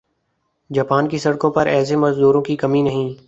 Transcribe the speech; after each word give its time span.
Japan 0.69 1.07
کی 1.07 1.17
سڑکوں 1.17 1.51
پر 1.51 1.67
ایسے 1.67 1.95
مزدوروں 1.95 2.41
کی 2.41 2.55
کمی 2.55 2.81
نہیں 2.81 3.13